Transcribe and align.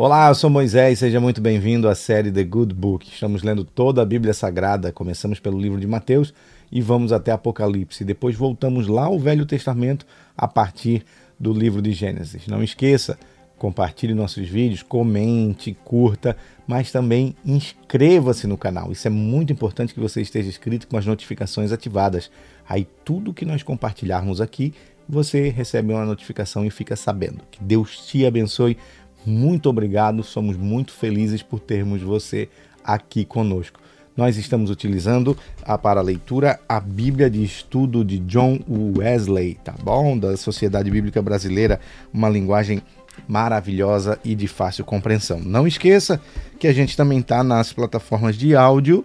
Olá, 0.00 0.28
eu 0.28 0.34
sou 0.36 0.48
Moisés, 0.48 1.00
seja 1.00 1.18
muito 1.18 1.40
bem-vindo 1.40 1.88
à 1.88 1.94
série 1.96 2.30
The 2.30 2.44
Good 2.44 2.72
Book. 2.72 3.08
Estamos 3.12 3.42
lendo 3.42 3.64
toda 3.64 4.00
a 4.00 4.04
Bíblia 4.04 4.32
Sagrada, 4.32 4.92
começamos 4.92 5.40
pelo 5.40 5.58
livro 5.60 5.80
de 5.80 5.88
Mateus 5.88 6.32
e 6.70 6.80
vamos 6.80 7.12
até 7.12 7.32
Apocalipse. 7.32 8.04
Depois 8.04 8.36
voltamos 8.36 8.86
lá 8.86 9.06
ao 9.06 9.18
Velho 9.18 9.44
Testamento 9.44 10.06
a 10.36 10.46
partir 10.46 11.04
do 11.36 11.52
livro 11.52 11.82
de 11.82 11.90
Gênesis. 11.90 12.46
Não 12.46 12.62
esqueça, 12.62 13.18
compartilhe 13.58 14.14
nossos 14.14 14.48
vídeos, 14.48 14.84
comente, 14.84 15.76
curta, 15.84 16.36
mas 16.64 16.92
também 16.92 17.34
inscreva-se 17.44 18.46
no 18.46 18.56
canal. 18.56 18.92
Isso 18.92 19.08
é 19.08 19.10
muito 19.10 19.52
importante 19.52 19.92
que 19.92 19.98
você 19.98 20.20
esteja 20.20 20.48
inscrito 20.48 20.86
com 20.86 20.96
as 20.96 21.06
notificações 21.06 21.72
ativadas. 21.72 22.30
Aí 22.68 22.86
tudo 23.04 23.34
que 23.34 23.44
nós 23.44 23.64
compartilharmos 23.64 24.40
aqui, 24.40 24.72
você 25.08 25.48
recebe 25.48 25.92
uma 25.92 26.06
notificação 26.06 26.64
e 26.64 26.70
fica 26.70 26.94
sabendo. 26.94 27.40
Que 27.50 27.64
Deus 27.64 28.06
te 28.06 28.24
abençoe 28.24 28.76
muito 29.26 29.68
obrigado, 29.68 30.22
somos 30.22 30.56
muito 30.56 30.92
felizes 30.92 31.42
por 31.42 31.60
termos 31.60 32.02
você 32.02 32.48
aqui 32.84 33.24
conosco. 33.24 33.80
Nós 34.16 34.36
estamos 34.36 34.68
utilizando 34.68 35.38
a, 35.62 35.78
para 35.78 36.00
a 36.00 36.02
leitura 36.02 36.58
a 36.68 36.80
Bíblia 36.80 37.30
de 37.30 37.44
Estudo 37.44 38.04
de 38.04 38.18
John 38.18 38.58
Wesley, 38.68 39.58
tá 39.62 39.72
bom? 39.80 40.18
Da 40.18 40.36
Sociedade 40.36 40.90
Bíblica 40.90 41.22
Brasileira, 41.22 41.78
uma 42.12 42.28
linguagem 42.28 42.82
maravilhosa 43.28 44.18
e 44.24 44.34
de 44.34 44.48
fácil 44.48 44.84
compreensão. 44.84 45.38
Não 45.38 45.68
esqueça 45.68 46.20
que 46.58 46.66
a 46.66 46.72
gente 46.72 46.96
também 46.96 47.20
está 47.20 47.44
nas 47.44 47.72
plataformas 47.72 48.36
de 48.36 48.56
áudio, 48.56 49.04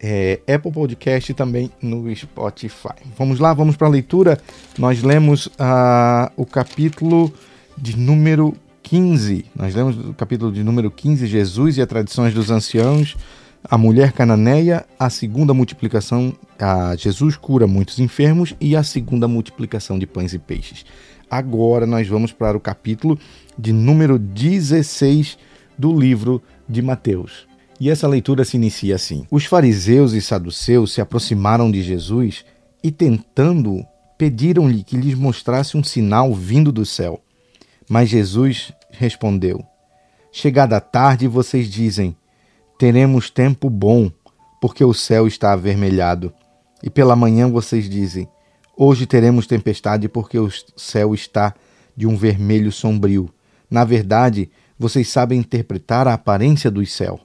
é, 0.00 0.40
Apple 0.46 0.72
Podcast 0.72 1.32
e 1.32 1.34
também 1.34 1.70
no 1.82 2.14
Spotify. 2.14 2.94
Vamos 3.18 3.40
lá, 3.40 3.52
vamos 3.52 3.76
para 3.76 3.88
a 3.88 3.90
leitura. 3.90 4.38
Nós 4.78 5.02
lemos 5.02 5.46
uh, 5.46 6.30
o 6.36 6.46
capítulo 6.46 7.32
de 7.76 7.98
número 7.98 8.54
15, 8.90 9.44
nós 9.54 9.72
lemos 9.72 9.96
o 9.96 10.12
capítulo 10.12 10.50
de 10.50 10.64
número 10.64 10.90
15, 10.90 11.24
Jesus 11.28 11.76
e 11.76 11.80
as 11.80 11.86
tradições 11.86 12.34
dos 12.34 12.50
anciãos, 12.50 13.16
a 13.62 13.78
mulher 13.78 14.10
cananeia, 14.10 14.84
a 14.98 15.08
segunda 15.08 15.54
multiplicação, 15.54 16.34
a 16.58 16.96
Jesus 16.96 17.36
cura 17.36 17.68
muitos 17.68 18.00
enfermos 18.00 18.52
e 18.60 18.74
a 18.74 18.82
segunda 18.82 19.28
multiplicação 19.28 19.96
de 19.96 20.08
pães 20.08 20.34
e 20.34 20.40
peixes. 20.40 20.84
Agora 21.30 21.86
nós 21.86 22.08
vamos 22.08 22.32
para 22.32 22.56
o 22.56 22.60
capítulo 22.60 23.16
de 23.56 23.72
número 23.72 24.18
16 24.18 25.38
do 25.78 25.96
livro 25.96 26.42
de 26.68 26.82
Mateus. 26.82 27.46
E 27.78 27.90
essa 27.90 28.08
leitura 28.08 28.44
se 28.44 28.56
inicia 28.56 28.96
assim: 28.96 29.24
Os 29.30 29.44
fariseus 29.44 30.14
e 30.14 30.20
saduceus 30.20 30.90
se 30.90 31.00
aproximaram 31.00 31.70
de 31.70 31.80
Jesus 31.80 32.44
e, 32.82 32.90
tentando, 32.90 33.84
pediram-lhe 34.18 34.82
que 34.82 34.96
lhes 34.96 35.14
mostrasse 35.14 35.76
um 35.76 35.84
sinal 35.84 36.34
vindo 36.34 36.72
do 36.72 36.84
céu. 36.84 37.20
Mas 37.88 38.08
Jesus 38.08 38.72
respondeu: 39.00 39.64
Chegada 40.30 40.78
tarde, 40.78 41.26
vocês 41.26 41.68
dizem: 41.68 42.14
Teremos 42.78 43.30
tempo 43.30 43.70
bom, 43.70 44.10
porque 44.60 44.84
o 44.84 44.92
céu 44.92 45.26
está 45.26 45.52
avermelhado. 45.52 46.30
E 46.82 46.90
pela 46.90 47.16
manhã 47.16 47.50
vocês 47.50 47.88
dizem: 47.88 48.28
Hoje 48.76 49.06
teremos 49.06 49.46
tempestade, 49.46 50.06
porque 50.06 50.38
o 50.38 50.50
céu 50.76 51.14
está 51.14 51.54
de 51.96 52.06
um 52.06 52.14
vermelho 52.14 52.70
sombrio. 52.70 53.30
Na 53.70 53.84
verdade, 53.84 54.50
vocês 54.78 55.08
sabem 55.08 55.40
interpretar 55.40 56.06
a 56.06 56.14
aparência 56.14 56.70
do 56.70 56.84
céu. 56.84 57.18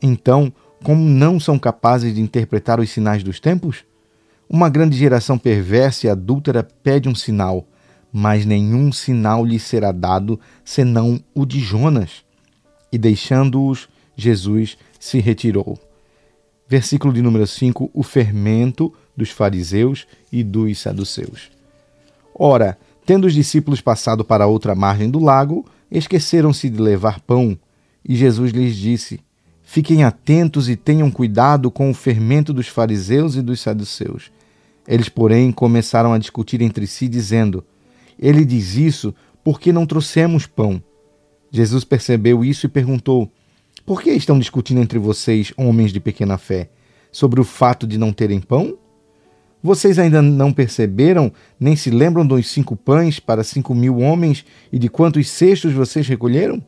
Então, 0.00 0.52
como 0.84 1.02
não 1.02 1.40
são 1.40 1.58
capazes 1.58 2.14
de 2.14 2.20
interpretar 2.20 2.78
os 2.78 2.90
sinais 2.90 3.24
dos 3.24 3.40
tempos? 3.40 3.84
Uma 4.48 4.68
grande 4.68 4.96
geração 4.96 5.36
perversa 5.36 6.06
e 6.06 6.10
adúltera 6.10 6.62
pede 6.62 7.08
um 7.08 7.14
sinal 7.14 7.66
mas 8.18 8.46
nenhum 8.46 8.90
sinal 8.90 9.44
lhe 9.44 9.58
será 9.58 9.92
dado 9.92 10.40
senão 10.64 11.20
o 11.34 11.44
de 11.44 11.60
Jonas. 11.60 12.24
E 12.90 12.96
deixando-os, 12.96 13.90
Jesus 14.16 14.78
se 14.98 15.18
retirou. 15.18 15.78
Versículo 16.66 17.12
de 17.12 17.20
número 17.20 17.46
5: 17.46 17.90
O 17.92 18.02
fermento 18.02 18.90
dos 19.14 19.28
fariseus 19.28 20.06
e 20.32 20.42
dos 20.42 20.78
saduceus. 20.78 21.50
Ora, 22.34 22.78
tendo 23.04 23.26
os 23.26 23.34
discípulos 23.34 23.82
passado 23.82 24.24
para 24.24 24.46
outra 24.46 24.74
margem 24.74 25.10
do 25.10 25.18
lago, 25.18 25.66
esqueceram-se 25.90 26.70
de 26.70 26.80
levar 26.80 27.20
pão, 27.20 27.54
e 28.02 28.16
Jesus 28.16 28.50
lhes 28.50 28.76
disse: 28.76 29.20
Fiquem 29.62 30.04
atentos 30.04 30.70
e 30.70 30.74
tenham 30.74 31.10
cuidado 31.10 31.70
com 31.70 31.90
o 31.90 31.94
fermento 31.94 32.54
dos 32.54 32.66
fariseus 32.66 33.36
e 33.36 33.42
dos 33.42 33.60
saduceus. 33.60 34.32
Eles, 34.88 35.10
porém, 35.10 35.52
começaram 35.52 36.14
a 36.14 36.18
discutir 36.18 36.62
entre 36.62 36.86
si, 36.86 37.08
dizendo: 37.08 37.62
ele 38.18 38.44
diz 38.44 38.76
isso 38.76 39.14
porque 39.44 39.72
não 39.72 39.86
trouxemos 39.86 40.46
pão. 40.46 40.82
Jesus 41.50 41.84
percebeu 41.84 42.44
isso 42.44 42.66
e 42.66 42.68
perguntou: 42.68 43.30
Por 43.84 44.02
que 44.02 44.10
estão 44.10 44.38
discutindo 44.38 44.80
entre 44.80 44.98
vocês, 44.98 45.52
homens 45.56 45.92
de 45.92 46.00
pequena 46.00 46.36
fé, 46.36 46.70
sobre 47.12 47.40
o 47.40 47.44
fato 47.44 47.86
de 47.86 47.98
não 47.98 48.12
terem 48.12 48.40
pão? 48.40 48.76
Vocês 49.62 49.98
ainda 49.98 50.22
não 50.22 50.52
perceberam, 50.52 51.32
nem 51.58 51.74
se 51.74 51.90
lembram 51.90 52.26
dos 52.26 52.48
cinco 52.48 52.76
pães 52.76 53.18
para 53.18 53.42
cinco 53.42 53.74
mil 53.74 53.98
homens 53.98 54.44
e 54.72 54.78
de 54.78 54.88
quantos 54.88 55.28
cestos 55.28 55.72
vocês 55.72 56.06
recolheram? 56.06 56.62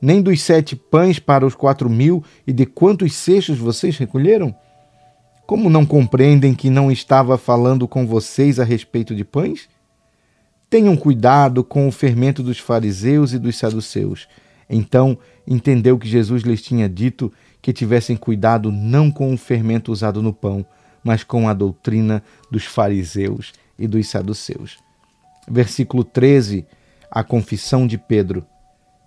Nem 0.00 0.20
dos 0.20 0.42
sete 0.42 0.76
pães 0.76 1.18
para 1.18 1.46
os 1.46 1.54
quatro 1.54 1.88
mil 1.88 2.22
e 2.46 2.52
de 2.52 2.66
quantos 2.66 3.14
cestos 3.14 3.58
vocês 3.58 3.96
recolheram? 3.96 4.54
Como 5.46 5.70
não 5.70 5.86
compreendem 5.86 6.54
que 6.54 6.68
não 6.68 6.90
estava 6.90 7.38
falando 7.38 7.86
com 7.86 8.06
vocês 8.06 8.58
a 8.58 8.64
respeito 8.64 9.14
de 9.14 9.24
pães? 9.24 9.68
Tenham 10.68 10.96
cuidado 10.96 11.62
com 11.62 11.86
o 11.86 11.92
fermento 11.92 12.42
dos 12.42 12.58
fariseus 12.58 13.32
e 13.32 13.38
dos 13.38 13.56
saduceus. 13.56 14.26
Então 14.68 15.18
entendeu 15.46 15.98
que 15.98 16.08
Jesus 16.08 16.42
lhes 16.42 16.62
tinha 16.62 16.88
dito 16.88 17.32
que 17.60 17.72
tivessem 17.72 18.16
cuidado 18.16 18.72
não 18.72 19.10
com 19.10 19.32
o 19.32 19.38
fermento 19.38 19.92
usado 19.92 20.22
no 20.22 20.32
pão, 20.32 20.64
mas 21.02 21.22
com 21.22 21.48
a 21.48 21.54
doutrina 21.54 22.22
dos 22.50 22.64
fariseus 22.64 23.52
e 23.78 23.86
dos 23.86 24.08
saduceus. 24.08 24.78
Versículo 25.48 26.02
13, 26.02 26.66
a 27.10 27.22
confissão 27.22 27.86
de 27.86 27.98
Pedro. 27.98 28.44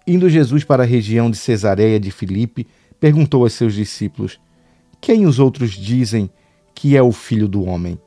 Indo 0.06 0.30
Jesus 0.30 0.64
para 0.64 0.84
a 0.84 0.86
região 0.86 1.30
de 1.30 1.38
Cesareia 1.38 2.00
de 2.00 2.12
Filipe, 2.12 2.68
perguntou 3.00 3.44
aos 3.44 3.54
seus 3.54 3.74
discípulos: 3.74 4.40
Quem 5.02 5.26
os 5.26 5.40
outros 5.40 5.72
dizem 5.72 6.30
que 6.74 6.96
é 6.96 7.02
o 7.02 7.12
filho 7.12 7.48
do 7.48 7.66
homem? 7.66 8.00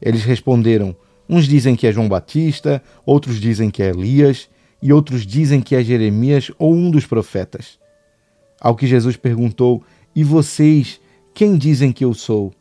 Eles 0.00 0.24
responderam: 0.24 0.94
Uns 1.32 1.46
dizem 1.46 1.74
que 1.74 1.86
é 1.86 1.92
João 1.92 2.10
Batista, 2.10 2.82
outros 3.06 3.40
dizem 3.40 3.70
que 3.70 3.82
é 3.82 3.88
Elias, 3.88 4.50
e 4.82 4.92
outros 4.92 5.24
dizem 5.24 5.62
que 5.62 5.74
é 5.74 5.82
Jeremias 5.82 6.52
ou 6.58 6.74
um 6.74 6.90
dos 6.90 7.06
profetas. 7.06 7.78
Ao 8.60 8.76
que 8.76 8.86
Jesus 8.86 9.16
perguntou: 9.16 9.82
E 10.14 10.22
vocês, 10.22 11.00
quem 11.32 11.56
dizem 11.56 11.90
que 11.90 12.04
eu 12.04 12.12
sou? 12.12 12.52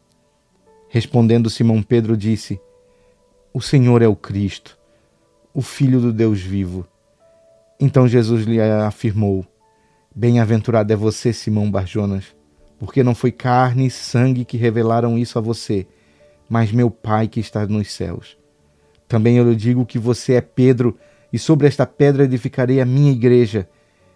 Respondendo 0.87 1.49
Simão 1.49 1.83
Pedro, 1.83 2.15
disse: 2.15 2.61
O 3.53 3.59
Senhor 3.59 4.01
é 4.01 4.07
o 4.07 4.15
Cristo, 4.15 4.79
o 5.53 5.61
Filho 5.61 5.99
do 5.99 6.13
Deus 6.13 6.39
vivo. 6.39 6.87
Então 7.77 8.07
Jesus 8.07 8.45
lhe 8.45 8.61
afirmou: 8.61 9.45
Bem-aventurado 10.15 10.93
é 10.93 10.95
você, 10.95 11.33
Simão 11.33 11.69
Barjonas, 11.69 12.33
porque 12.79 13.03
não 13.03 13.13
foi 13.13 13.33
carne 13.33 13.87
e 13.87 13.91
sangue 13.91 14.45
que 14.45 14.55
revelaram 14.55 15.17
isso 15.17 15.37
a 15.37 15.41
você, 15.41 15.85
mas 16.47 16.71
meu 16.71 16.89
Pai 16.89 17.27
que 17.27 17.41
está 17.41 17.67
nos 17.67 17.91
céus. 17.91 18.39
Também 19.11 19.35
eu 19.35 19.49
lhe 19.49 19.57
digo 19.57 19.85
que 19.85 19.99
você 19.99 20.35
é 20.35 20.41
Pedro, 20.41 20.97
e 21.33 21.37
sobre 21.37 21.67
esta 21.67 21.85
pedra 21.85 22.23
edificarei 22.23 22.79
a 22.79 22.85
minha 22.85 23.11
igreja, 23.11 23.67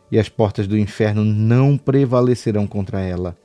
e 0.09 0.17
as 0.17 0.29
portas 0.29 0.67
do 0.67 0.77
inferno 0.77 1.25
não 1.25 1.77
prevalecerão 1.77 2.65
contra 2.65 3.01
ela. 3.01 3.37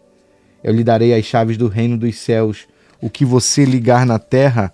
Eu 0.62 0.72
lhe 0.72 0.84
darei 0.84 1.12
as 1.12 1.24
chaves 1.24 1.56
do 1.56 1.66
reino 1.66 1.98
dos 1.98 2.16
céus. 2.18 2.68
O 3.02 3.10
que 3.10 3.24
você 3.24 3.64
ligar 3.64 4.06
na 4.06 4.16
terra 4.16 4.72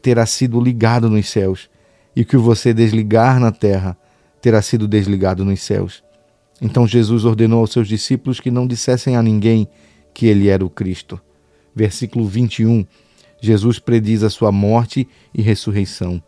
terá 0.00 0.24
sido 0.24 0.60
ligado 0.60 1.10
nos 1.10 1.28
céus, 1.28 1.68
e 2.14 2.22
o 2.22 2.24
que 2.24 2.36
você 2.36 2.72
desligar 2.72 3.40
na 3.40 3.50
terra 3.50 3.98
terá 4.40 4.62
sido 4.62 4.86
desligado 4.86 5.44
nos 5.44 5.62
céus. 5.62 6.04
Então 6.62 6.86
Jesus 6.86 7.24
ordenou 7.24 7.58
aos 7.58 7.72
seus 7.72 7.88
discípulos 7.88 8.38
que 8.38 8.52
não 8.52 8.68
dissessem 8.68 9.16
a 9.16 9.22
ninguém 9.22 9.66
que 10.14 10.26
ele 10.26 10.46
era 10.46 10.64
o 10.64 10.70
Cristo. 10.70 11.20
Versículo 11.74 12.24
21 12.24 12.86
Jesus 13.44 13.78
prediz 13.78 14.22
a 14.22 14.30
sua 14.30 14.50
morte 14.50 15.06
e 15.34 15.42
ressurreição. 15.42 16.22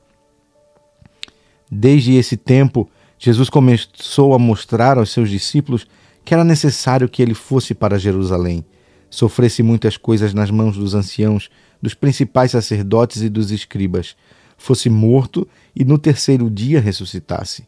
Desde 1.71 2.15
esse 2.15 2.37
tempo, 2.37 2.89
Jesus 3.19 3.49
começou 3.49 4.35
a 4.35 4.39
mostrar 4.39 4.99
aos 4.99 5.11
seus 5.11 5.31
discípulos 5.31 5.87
que 6.25 6.35
era 6.35 6.45
necessário 6.45 7.09
que 7.09 7.23
ele 7.23 7.33
fosse 7.33 7.75
para 7.75 7.99
Jerusalém, 7.99 8.65
sofresse 9.09 9.63
muitas 9.63 9.97
coisas 9.97 10.35
nas 10.35 10.51
mãos 10.51 10.77
dos 10.77 10.95
anciãos, 10.95 11.49
dos 11.81 11.95
principais 11.95 12.51
sacerdotes 12.51 13.23
e 13.23 13.29
dos 13.29 13.51
escribas, 13.51 14.15
fosse 14.59 14.91
morto 14.91 15.49
e 15.75 15.85
no 15.85 15.99
terceiro 15.99 16.51
dia 16.51 16.81
ressuscitasse. 16.81 17.67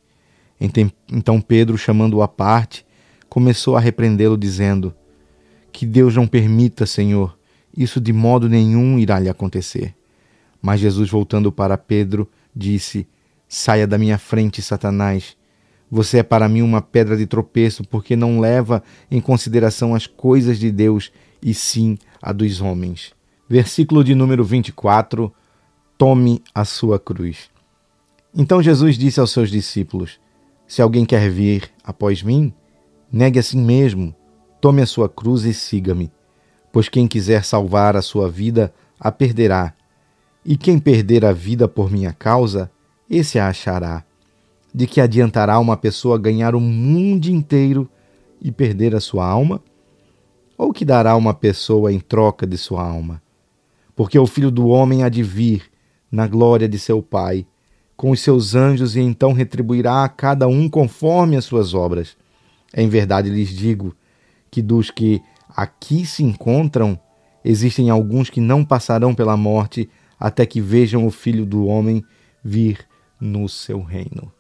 Então 1.11 1.41
Pedro, 1.41 1.79
chamando-o 1.79 2.23
à 2.23 2.29
parte, 2.29 2.85
começou 3.29 3.77
a 3.77 3.81
repreendê-lo, 3.81 4.37
dizendo: 4.37 4.95
Que 5.73 5.87
Deus 5.87 6.17
não 6.17 6.27
permita, 6.27 6.85
Senhor, 6.85 7.38
isso 7.79 8.01
de 8.01 8.13
modo 8.13 8.49
nenhum 8.49 8.99
irá 8.99 9.21
lhe 9.21 9.29
acontecer. 9.29 9.95
Mas 10.61 10.81
Jesus, 10.81 11.09
voltando 11.09 11.53
para 11.53 11.79
Pedro, 11.79 12.29
disse: 12.55 13.07
Saia 13.49 13.87
da 13.87 13.97
minha 13.97 14.19
frente, 14.19 14.61
Satanás. 14.61 15.37
Você 15.89 16.19
é 16.19 16.23
para 16.25 16.49
mim 16.49 16.61
uma 16.61 16.83
pedra 16.83 17.17
de 17.17 17.25
tropeço, 17.25 17.85
porque 17.85 18.17
não 18.17 18.41
leva 18.41 18.83
em 19.09 19.21
consideração 19.21 19.95
as 19.95 20.09
coisas 20.09 20.59
de 20.59 20.73
Deus, 20.73 21.13
e 21.41 21.55
sim 21.55 21.97
a 22.21 22.33
dos 22.33 22.61
homens. 22.61 23.13
Versículo 23.49 24.03
de 24.03 24.13
número 24.13 24.45
24: 24.45 25.33
Tome 25.97 26.43
a 26.53 26.65
sua 26.65 26.99
cruz. 26.99 27.49
Então 28.35 28.61
Jesus 28.61 28.99
disse 28.99 29.21
aos 29.21 29.31
seus 29.31 29.53
discípulos: 29.53 30.19
Se 30.67 30.83
alguém 30.83 31.05
quer 31.05 31.31
vir 31.31 31.71
após 31.85 32.25
mim, 32.25 32.53
negue 33.11 33.39
a 33.39 33.43
si 33.43 33.57
mesmo, 33.57 34.13
tome 34.61 34.83
a 34.83 34.87
sua 34.87 35.09
cruz 35.09 35.45
e 35.45 35.55
siga-me. 35.55 36.11
Pois 36.73 36.89
quem 36.89 37.07
quiser 37.07 37.45
salvar 37.45 37.97
a 37.97 38.03
sua 38.03 38.31
vida, 38.31 38.73
a 38.99 39.11
perderá. 39.11 39.75
E 40.45 40.57
quem 40.57 40.79
perder 40.79 41.25
a 41.25 41.33
vida 41.33 41.67
por 41.69 41.91
minha 41.91 42.13
causa, 42.13 42.71
esse 43.09 43.39
a 43.39 43.49
achará. 43.49 44.05
De 44.73 44.87
que 44.87 45.01
adiantará 45.01 45.59
uma 45.59 45.77
pessoa 45.77 46.19
ganhar 46.19 46.55
o 46.55 46.61
mundo 46.61 47.27
inteiro 47.27 47.89
e 48.41 48.53
perder 48.53 48.95
a 48.95 49.01
sua 49.01 49.27
alma? 49.27 49.63
Ou 50.57 50.73
que 50.73 50.85
dará 50.85 51.17
uma 51.17 51.33
pessoa 51.33 51.93
em 51.93 52.01
troca 52.01 52.47
de 52.47 52.59
sua 52.59 52.83
alma? 52.83 53.23
Porque 53.95 54.19
o 54.19 54.27
filho 54.27 54.51
do 54.51 54.69
homem 54.69 55.03
há 55.03 55.09
de 55.09 55.23
vir 55.23 55.65
na 56.11 56.27
glória 56.27 56.69
de 56.69 56.79
seu 56.79 57.03
Pai, 57.03 57.47
com 57.97 58.11
os 58.11 58.21
seus 58.21 58.55
anjos, 58.55 58.95
e 58.95 59.01
então 59.01 59.33
retribuirá 59.33 60.05
a 60.05 60.09
cada 60.09 60.47
um 60.47 60.69
conforme 60.69 61.37
as 61.37 61.45
suas 61.45 61.75
obras. 61.75 62.17
Em 62.75 62.89
verdade 62.89 63.29
lhes 63.29 63.49
digo 63.49 63.95
que 64.51 64.63
dos 64.63 64.91
que 64.91 65.21
aqui 65.57 66.07
se 66.07 66.23
encontram, 66.23 66.99
existem 67.45 67.91
alguns 67.91 68.31
que 68.31 68.41
não 68.41 68.65
passarão 68.65 69.15
pela 69.15 69.37
morte 69.37 69.89
até 70.19 70.45
que 70.45 70.61
vejam 70.61 71.07
o 71.07 71.11
Filho 71.11 71.47
do 71.47 71.67
Homem 71.67 72.05
vir 72.43 72.87
no 73.21 73.49
seu 73.49 73.83
reino. 73.83 74.33